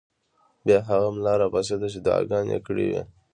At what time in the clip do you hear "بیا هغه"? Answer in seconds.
0.65-1.07